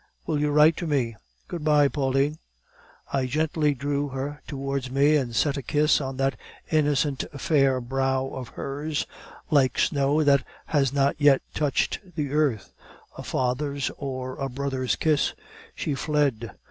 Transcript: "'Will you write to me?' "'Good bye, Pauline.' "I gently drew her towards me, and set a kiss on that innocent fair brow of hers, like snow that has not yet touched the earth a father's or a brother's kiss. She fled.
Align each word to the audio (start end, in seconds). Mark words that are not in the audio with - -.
"'Will 0.25 0.39
you 0.39 0.49
write 0.49 0.75
to 0.77 0.87
me?' 0.87 1.15
"'Good 1.47 1.63
bye, 1.63 1.87
Pauline.' 1.87 2.39
"I 3.13 3.27
gently 3.27 3.75
drew 3.75 4.07
her 4.07 4.41
towards 4.47 4.89
me, 4.89 5.15
and 5.15 5.35
set 5.35 5.57
a 5.57 5.61
kiss 5.61 6.01
on 6.01 6.17
that 6.17 6.39
innocent 6.71 7.25
fair 7.39 7.79
brow 7.79 8.25
of 8.29 8.47
hers, 8.57 9.05
like 9.51 9.77
snow 9.77 10.23
that 10.23 10.43
has 10.65 10.91
not 10.91 11.21
yet 11.21 11.43
touched 11.53 11.99
the 12.15 12.31
earth 12.31 12.73
a 13.15 13.21
father's 13.21 13.91
or 13.95 14.39
a 14.39 14.49
brother's 14.49 14.95
kiss. 14.95 15.35
She 15.75 15.93
fled. 15.93 16.49